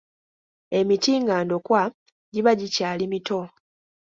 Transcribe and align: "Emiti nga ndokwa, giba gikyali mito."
"Emiti 0.79 1.11
nga 1.21 1.35
ndokwa, 1.45 1.81
giba 2.33 2.51
gikyali 2.59 3.05
mito." 3.11 3.39